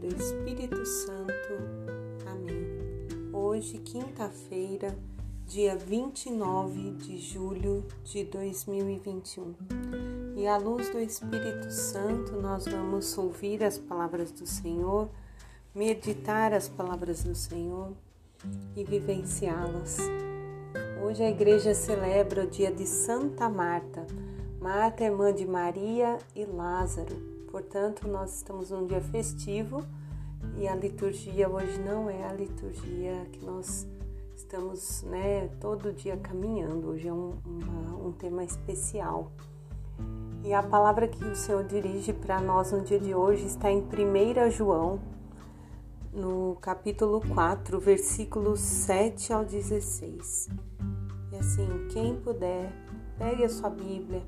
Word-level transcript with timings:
do 0.00 0.06
Espírito 0.16 0.84
Santo. 0.86 1.52
Amém. 2.26 2.66
Hoje, 3.34 3.76
quinta-feira, 3.76 4.96
dia 5.46 5.76
29 5.76 6.92
de 6.92 7.18
julho 7.18 7.84
de 8.02 8.24
2021. 8.24 9.54
E 10.36 10.46
à 10.46 10.56
luz 10.56 10.88
do 10.88 10.98
Espírito 10.98 11.70
Santo, 11.70 12.40
nós 12.40 12.64
vamos 12.64 13.16
ouvir 13.18 13.62
as 13.62 13.76
palavras 13.76 14.32
do 14.32 14.46
Senhor, 14.46 15.10
meditar 15.74 16.54
as 16.54 16.66
palavras 16.66 17.22
do 17.22 17.34
Senhor 17.34 17.92
e 18.74 18.82
vivenciá-las. 18.82 19.98
Hoje 21.04 21.22
a 21.22 21.30
igreja 21.30 21.74
celebra 21.74 22.44
o 22.44 22.46
dia 22.46 22.72
de 22.72 22.86
Santa 22.86 23.50
Marta. 23.50 24.06
Marta, 24.60 25.04
irmã 25.04 25.32
de 25.32 25.46
Maria 25.46 26.18
e 26.36 26.44
Lázaro. 26.44 27.16
Portanto, 27.50 28.06
nós 28.06 28.36
estamos 28.36 28.70
num 28.70 28.86
dia 28.86 29.00
festivo 29.00 29.82
e 30.58 30.68
a 30.68 30.74
liturgia 30.74 31.48
hoje 31.48 31.80
não 31.80 32.10
é 32.10 32.24
a 32.24 32.32
liturgia 32.34 33.26
que 33.32 33.42
nós 33.42 33.88
estamos 34.36 35.02
né, 35.04 35.48
todo 35.60 35.94
dia 35.94 36.14
caminhando. 36.18 36.90
Hoje 36.90 37.08
é 37.08 37.12
um, 37.12 37.38
uma, 37.42 38.06
um 38.06 38.12
tema 38.12 38.44
especial. 38.44 39.32
E 40.44 40.52
a 40.52 40.62
palavra 40.62 41.08
que 41.08 41.24
o 41.24 41.34
Senhor 41.34 41.64
dirige 41.64 42.12
para 42.12 42.38
nós 42.38 42.70
no 42.70 42.82
dia 42.82 43.00
de 43.00 43.14
hoje 43.14 43.46
está 43.46 43.70
em 43.70 43.80
1 43.80 44.50
João, 44.50 45.00
no 46.12 46.58
capítulo 46.60 47.22
4, 47.34 47.80
versículos 47.80 48.60
7 48.60 49.32
ao 49.32 49.42
16. 49.42 50.50
E 51.32 51.36
assim, 51.36 51.66
quem 51.90 52.14
puder, 52.20 52.70
pegue 53.20 53.44
a 53.44 53.48
sua 53.50 53.68
Bíblia 53.68 54.22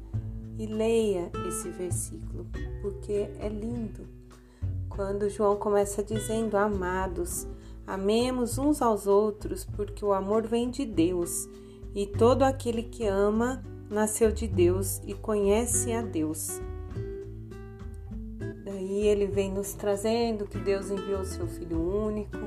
e 0.59 0.67
leia 0.67 1.33
esse 1.49 1.71
versículo, 1.71 2.47
porque 2.83 3.31
é 3.41 3.49
lindo. 3.49 4.07
Quando 4.91 5.31
João 5.31 5.57
começa 5.57 6.05
dizendo: 6.05 6.59
Amados, 6.59 7.49
amemos 7.87 8.59
uns 8.59 8.83
aos 8.83 9.07
outros, 9.07 9.65
porque 9.65 10.05
o 10.05 10.13
amor 10.13 10.47
vem 10.47 10.71
de 10.71 10.85
Deus, 10.85 11.49
e 11.95 12.07
todo 12.07 12.43
aquele 12.43 12.83
que 12.83 13.07
ama 13.07 13.65
nasceu 13.89 14.31
de 14.31 14.47
Deus 14.47 15.01
e 15.07 15.15
conhece 15.15 15.91
a 15.93 16.03
Deus. 16.03 16.61
Daí 18.63 19.07
ele 19.07 19.27
vem 19.27 19.51
nos 19.51 19.73
trazendo 19.73 20.47
que 20.47 20.59
Deus 20.59 20.91
enviou 20.91 21.25
seu 21.25 21.47
Filho 21.47 21.81
único, 21.81 22.39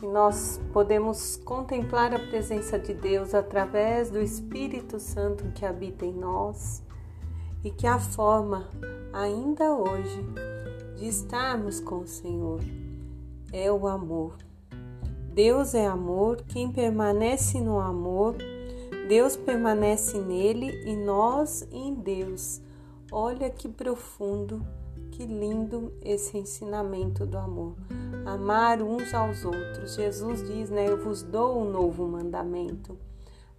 que 0.00 0.06
nós 0.06 0.58
podemos 0.72 1.36
contemplar 1.44 2.14
a 2.14 2.18
presença 2.18 2.78
de 2.78 2.94
Deus 2.94 3.34
através 3.34 4.10
do 4.10 4.18
Espírito 4.18 4.98
Santo 4.98 5.52
que 5.54 5.66
habita 5.66 6.06
em 6.06 6.14
nós 6.14 6.82
e 7.62 7.70
que 7.70 7.86
a 7.86 7.98
forma, 7.98 8.66
ainda 9.12 9.74
hoje, 9.74 10.24
de 10.96 11.06
estarmos 11.06 11.80
com 11.80 11.98
o 11.98 12.06
Senhor 12.06 12.60
é 13.52 13.70
o 13.70 13.86
amor. 13.86 14.38
Deus 15.34 15.74
é 15.74 15.86
amor, 15.86 16.44
quem 16.48 16.72
permanece 16.72 17.60
no 17.60 17.78
amor, 17.78 18.36
Deus 19.06 19.36
permanece 19.36 20.18
nele 20.18 20.82
e 20.86 20.96
nós 20.96 21.68
em 21.70 21.94
Deus. 21.94 22.62
Olha 23.12 23.50
que 23.50 23.68
profundo, 23.68 24.64
que 25.10 25.26
lindo 25.26 25.92
esse 26.02 26.38
ensinamento 26.38 27.26
do 27.26 27.36
amor. 27.36 27.74
Amar 28.24 28.80
uns 28.80 29.12
aos 29.12 29.44
outros. 29.44 29.94
Jesus 29.94 30.42
diz, 30.46 30.70
né? 30.70 30.88
Eu 30.88 31.02
vos 31.02 31.22
dou 31.22 31.60
um 31.60 31.70
novo 31.70 32.06
mandamento. 32.06 32.96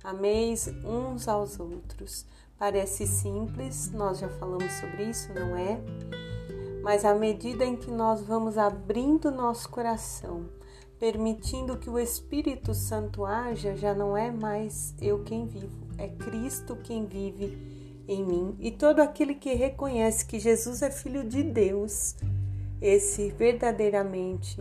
Ameis 0.03 0.67
uns 0.83 1.27
aos 1.27 1.59
outros. 1.59 2.25
Parece 2.57 3.07
simples, 3.07 3.91
nós 3.91 4.19
já 4.19 4.29
falamos 4.29 4.71
sobre 4.73 5.05
isso, 5.05 5.33
não 5.33 5.55
é? 5.55 5.81
Mas 6.83 7.05
à 7.05 7.13
medida 7.13 7.65
em 7.65 7.75
que 7.75 7.91
nós 7.91 8.21
vamos 8.21 8.57
abrindo 8.57 9.31
nosso 9.31 9.69
coração, 9.69 10.45
permitindo 10.99 11.77
que 11.77 11.89
o 11.89 11.97
Espírito 11.97 12.73
Santo 12.73 13.25
haja, 13.25 13.75
já 13.75 13.93
não 13.93 14.15
é 14.15 14.31
mais 14.31 14.95
eu 15.01 15.23
quem 15.23 15.47
vivo, 15.47 15.87
é 15.97 16.07
Cristo 16.07 16.75
quem 16.75 17.05
vive 17.05 17.80
em 18.07 18.25
mim. 18.25 18.55
E 18.59 18.71
todo 18.71 18.99
aquele 19.01 19.35
que 19.35 19.53
reconhece 19.53 20.25
que 20.25 20.39
Jesus 20.39 20.81
é 20.81 20.89
Filho 20.89 21.23
de 21.23 21.43
Deus, 21.43 22.15
esse 22.81 23.29
verdadeiramente 23.31 24.59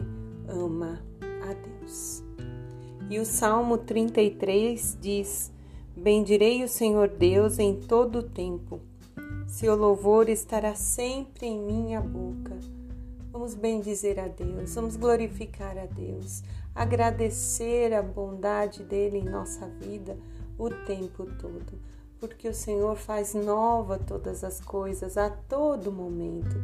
ama 0.48 1.02
a 1.42 1.52
Deus. 1.54 2.22
E 3.08 3.18
o 3.18 3.24
Salmo 3.24 3.78
33 3.78 4.98
diz: 5.00 5.52
Bendirei 5.96 6.62
o 6.62 6.68
Senhor 6.68 7.08
Deus 7.08 7.58
em 7.58 7.74
todo 7.74 8.20
o 8.20 8.22
tempo. 8.22 8.80
Seu 9.46 9.74
louvor 9.74 10.28
estará 10.28 10.74
sempre 10.76 11.46
em 11.46 11.58
minha 11.58 12.00
boca. 12.00 12.56
Vamos 13.32 13.54
bendizer 13.54 14.18
a 14.18 14.28
Deus, 14.28 14.74
vamos 14.74 14.96
glorificar 14.96 15.78
a 15.78 15.86
Deus, 15.86 16.42
agradecer 16.74 17.92
a 17.94 18.02
bondade 18.02 18.82
dele 18.82 19.18
em 19.18 19.24
nossa 19.24 19.66
vida 19.68 20.16
o 20.58 20.68
tempo 20.84 21.26
todo, 21.38 21.78
porque 22.20 22.46
o 22.46 22.54
Senhor 22.54 22.94
faz 22.96 23.34
nova 23.34 23.98
todas 23.98 24.44
as 24.44 24.60
coisas 24.60 25.16
a 25.16 25.30
todo 25.30 25.90
momento. 25.90 26.54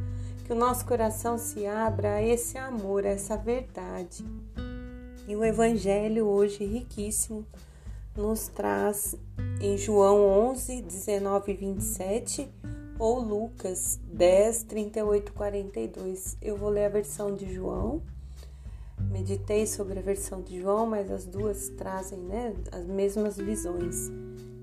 Que 0.45 0.53
o 0.53 0.57
nosso 0.57 0.85
coração 0.85 1.39
se 1.39 1.67
abra 1.67 2.17
a 2.17 2.23
esse 2.23 2.59
amor, 2.59 3.05
a 3.05 3.09
essa 3.09 3.37
verdade. 3.37 4.25
E 5.27 5.35
o 5.35 5.43
evangelho 5.43 6.27
hoje 6.27 6.65
riquíssimo 6.65 7.45
nos 8.15 8.47
traz 8.49 9.17
em 9.61 9.77
João 9.77 10.21
11, 10.51 10.83
19 10.83 11.53
e 11.53 11.57
27 11.57 12.51
ou 12.99 13.19
Lucas 13.19 13.99
10, 14.05 14.63
38 14.65 15.29
e 15.29 15.33
42. 15.33 16.37
Eu 16.41 16.57
vou 16.57 16.69
ler 16.69 16.87
a 16.87 16.91
versão 16.91 17.35
de 17.35 17.53
João. 17.53 18.03
Meditei 19.11 19.67
sobre 19.67 19.99
a 19.99 20.03
versão 20.03 20.41
de 20.41 20.61
João, 20.61 20.87
mas 20.87 21.11
as 21.11 21.27
duas 21.27 21.69
trazem 21.71 22.19
né, 22.19 22.55
as 22.73 22.87
mesmas 22.87 23.37
visões, 23.37 24.11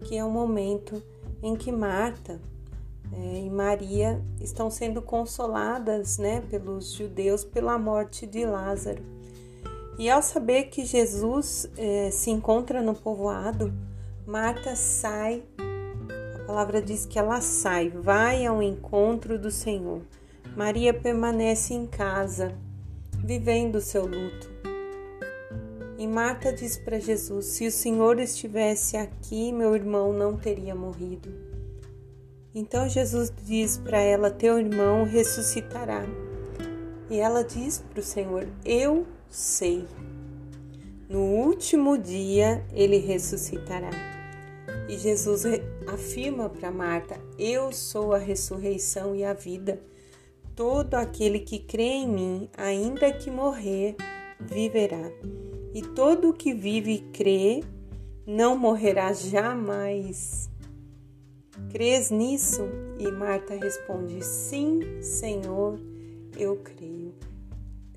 que 0.03 0.17
é 0.17 0.23
o 0.23 0.29
momento 0.29 1.01
em 1.41 1.55
que 1.55 1.71
Marta 1.71 2.39
é, 3.11 3.39
e 3.39 3.49
Maria 3.49 4.23
estão 4.41 4.69
sendo 4.69 5.01
consoladas 5.01 6.17
né, 6.17 6.41
pelos 6.49 6.93
judeus 6.93 7.43
pela 7.43 7.77
morte 7.77 8.25
de 8.25 8.45
Lázaro. 8.45 9.03
E 9.97 10.09
ao 10.09 10.21
saber 10.21 10.63
que 10.65 10.83
Jesus 10.85 11.69
eh, 11.77 12.09
se 12.11 12.31
encontra 12.31 12.81
no 12.81 12.95
povoado, 12.95 13.71
Marta 14.25 14.75
sai, 14.75 15.43
a 16.35 16.39
palavra 16.45 16.81
diz 16.81 17.05
que 17.05 17.19
ela 17.19 17.39
sai, 17.41 17.89
vai 17.89 18.43
ao 18.43 18.63
encontro 18.63 19.37
do 19.37 19.51
Senhor. 19.51 20.01
Maria 20.57 20.93
permanece 20.95 21.75
em 21.75 21.85
casa, 21.85 22.55
vivendo 23.23 23.75
o 23.75 23.81
seu 23.81 24.07
luto. 24.07 24.52
E 26.03 26.07
Marta 26.07 26.51
diz 26.51 26.75
para 26.75 26.99
Jesus: 26.99 27.45
Se 27.45 27.65
o 27.65 27.71
Senhor 27.71 28.19
estivesse 28.19 28.97
aqui, 28.97 29.53
meu 29.53 29.73
irmão 29.73 30.11
não 30.11 30.35
teria 30.35 30.75
morrido. 30.75 31.33
Então 32.53 32.89
Jesus 32.89 33.31
diz 33.45 33.77
para 33.77 34.01
ela: 34.01 34.29
Teu 34.29 34.59
irmão 34.59 35.05
ressuscitará. 35.05 36.05
E 37.09 37.21
ela 37.21 37.41
diz 37.41 37.79
para 37.79 38.01
o 38.01 38.03
Senhor: 38.03 38.45
Eu 38.65 39.07
sei. 39.29 39.87
No 41.07 41.21
último 41.21 41.97
dia 41.97 42.65
ele 42.73 42.97
ressuscitará. 42.97 43.91
E 44.89 44.97
Jesus 44.97 45.45
afirma 45.87 46.49
para 46.49 46.69
Marta: 46.69 47.17
Eu 47.39 47.71
sou 47.71 48.11
a 48.11 48.17
ressurreição 48.17 49.15
e 49.15 49.23
a 49.23 49.31
vida. 49.31 49.81
Todo 50.53 50.95
aquele 50.95 51.39
que 51.39 51.59
crê 51.59 51.83
em 51.83 52.09
mim, 52.09 52.49
ainda 52.57 53.09
que 53.13 53.31
morrer, 53.31 53.95
viverá. 54.37 55.09
E 55.73 55.81
todo 55.81 56.29
o 56.29 56.33
que 56.33 56.53
vive 56.53 56.91
e 56.93 56.99
crê 57.11 57.63
não 58.25 58.57
morrerá 58.57 59.11
jamais. 59.13 60.49
Crês 61.71 62.11
nisso? 62.11 62.61
E 62.99 63.09
Marta 63.11 63.55
responde: 63.55 64.23
Sim, 64.23 65.01
Senhor, 65.01 65.79
eu 66.37 66.57
creio. 66.57 67.13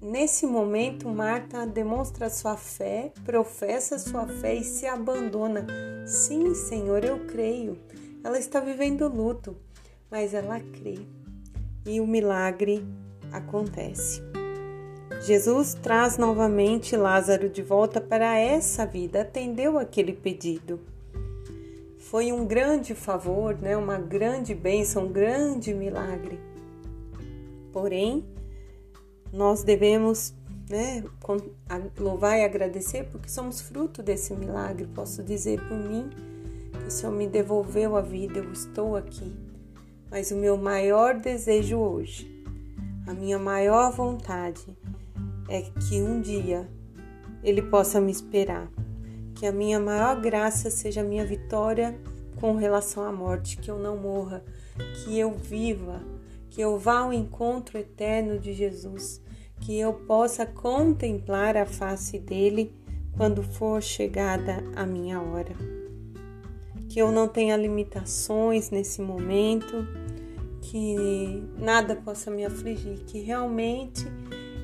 Nesse 0.00 0.46
momento, 0.46 1.08
Marta 1.08 1.66
demonstra 1.66 2.30
sua 2.30 2.56
fé, 2.56 3.12
professa 3.24 3.98
sua 3.98 4.26
fé 4.26 4.54
e 4.54 4.64
se 4.64 4.86
abandona. 4.86 5.66
Sim, 6.06 6.54
Senhor, 6.54 7.04
eu 7.04 7.26
creio. 7.26 7.78
Ela 8.22 8.38
está 8.38 8.60
vivendo 8.60 9.08
luto, 9.08 9.56
mas 10.10 10.32
ela 10.32 10.60
crê. 10.60 10.98
E 11.84 12.00
o 12.00 12.06
milagre 12.06 12.86
acontece. 13.32 14.22
Jesus 15.26 15.74
traz 15.74 16.16
novamente 16.16 16.96
Lázaro 16.96 17.48
de 17.48 17.60
volta 17.60 18.00
para 18.00 18.38
essa 18.38 18.86
vida, 18.86 19.22
atendeu 19.22 19.76
aquele 19.76 20.12
pedido. 20.12 20.78
Foi 21.98 22.30
um 22.30 22.46
grande 22.46 22.94
favor, 22.94 23.58
né? 23.60 23.76
uma 23.76 23.98
grande 23.98 24.54
bênção, 24.54 25.06
um 25.06 25.12
grande 25.12 25.74
milagre. 25.74 26.38
Porém, 27.72 28.24
nós 29.32 29.64
devemos 29.64 30.32
né, 30.70 31.02
louvar 31.98 32.38
e 32.38 32.44
agradecer 32.44 33.08
porque 33.10 33.28
somos 33.28 33.60
fruto 33.60 34.04
desse 34.04 34.32
milagre. 34.32 34.86
Posso 34.94 35.24
dizer 35.24 35.60
por 35.66 35.76
mim 35.76 36.08
que 36.70 36.86
o 36.86 36.90
Senhor 36.90 37.10
me 37.10 37.26
devolveu 37.26 37.96
a 37.96 38.00
vida, 38.00 38.38
eu 38.38 38.52
estou 38.52 38.94
aqui. 38.94 39.34
Mas 40.08 40.30
o 40.30 40.36
meu 40.36 40.56
maior 40.56 41.18
desejo 41.18 41.78
hoje, 41.78 42.32
A 43.08 43.12
minha 43.12 43.40
maior 43.40 43.90
vontade 43.90 44.64
é 45.48 45.62
que 45.62 46.02
um 46.02 46.20
dia 46.20 46.68
Ele 47.42 47.62
possa 47.62 48.00
me 48.00 48.10
esperar. 48.10 48.70
Que 49.34 49.46
a 49.46 49.52
minha 49.52 49.78
maior 49.78 50.20
graça 50.20 50.70
seja 50.70 51.02
a 51.02 51.04
minha 51.04 51.24
vitória 51.24 51.98
com 52.36 52.54
relação 52.56 53.02
à 53.04 53.12
morte, 53.12 53.56
que 53.58 53.70
eu 53.70 53.78
não 53.78 53.96
morra, 53.96 54.42
que 54.94 55.18
eu 55.18 55.32
viva, 55.32 56.02
que 56.50 56.60
eu 56.60 56.78
vá 56.78 57.00
ao 57.00 57.12
encontro 57.12 57.78
eterno 57.78 58.38
de 58.38 58.52
Jesus, 58.52 59.20
que 59.60 59.78
eu 59.78 59.92
possa 59.92 60.46
contemplar 60.46 61.56
a 61.56 61.66
face 61.66 62.18
dele 62.18 62.74
quando 63.16 63.42
for 63.42 63.82
chegada 63.82 64.62
a 64.74 64.86
minha 64.86 65.20
hora. 65.20 65.54
Que 66.88 67.00
eu 67.00 67.10
não 67.10 67.26
tenha 67.28 67.56
limitações 67.56 68.70
nesse 68.70 69.00
momento, 69.02 69.86
que 70.62 71.42
nada 71.58 71.96
possa 71.96 72.30
me 72.30 72.44
afligir, 72.44 72.98
que 73.06 73.20
realmente 73.20 74.06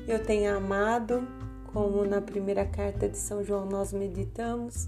eu 0.07 0.23
tenha 0.23 0.55
amado, 0.55 1.27
como 1.71 2.05
na 2.05 2.21
primeira 2.21 2.65
carta 2.65 3.09
de 3.09 3.17
São 3.17 3.43
João 3.43 3.65
nós 3.65 3.93
meditamos, 3.93 4.87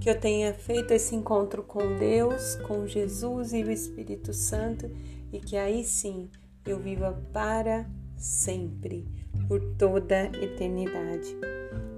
que 0.00 0.08
eu 0.08 0.18
tenha 0.18 0.52
feito 0.52 0.92
esse 0.92 1.14
encontro 1.14 1.62
com 1.62 1.96
Deus, 1.98 2.56
com 2.66 2.86
Jesus 2.86 3.52
e 3.52 3.62
o 3.62 3.70
Espírito 3.70 4.32
Santo 4.32 4.90
e 5.32 5.40
que 5.40 5.56
aí 5.56 5.82
sim 5.84 6.30
eu 6.64 6.78
viva 6.78 7.20
para 7.32 7.86
sempre, 8.16 9.06
por 9.48 9.60
toda 9.76 10.26
eternidade. 10.40 11.36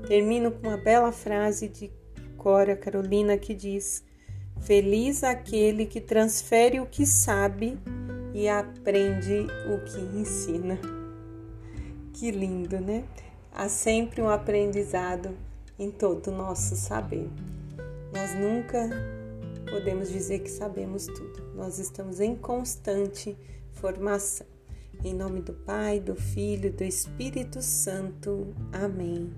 Termino 0.07 0.51
com 0.51 0.69
uma 0.69 0.77
bela 0.77 1.13
frase 1.13 1.69
de 1.69 1.91
Cora 2.37 2.77
Carolina 2.77 3.37
que 3.37 3.55
diz: 3.55 4.05
Feliz 4.61 5.23
aquele 5.23 5.85
que 5.85 6.01
transfere 6.01 6.81
o 6.81 6.87
que 6.87 7.05
sabe 7.05 7.79
e 8.33 8.49
aprende 8.49 9.47
o 9.69 9.85
que 9.85 10.01
ensina. 10.19 10.79
Que 12.19 12.31
lindo, 12.31 12.81
né? 12.81 13.05
Há 13.53 13.69
sempre 13.69 14.23
um 14.23 14.29
aprendizado 14.31 15.37
em 15.79 15.91
todo 15.91 16.29
o 16.29 16.35
nosso 16.35 16.75
saber. 16.75 17.29
Nós 18.11 18.35
nunca 18.35 18.89
podemos 19.71 20.09
dizer 20.09 20.39
que 20.39 20.49
sabemos 20.49 21.05
tudo. 21.05 21.53
Nós 21.55 21.79
estamos 21.79 22.19
em 22.19 22.35
constante 22.35 23.37
formação. 23.73 24.47
Em 25.05 25.13
nome 25.13 25.43
do 25.43 25.53
Pai, 25.53 26.01
do 26.01 26.17
Filho 26.17 26.73
do 26.73 26.85
Espírito 26.85 27.61
Santo. 27.61 28.55
Amém. 28.73 29.31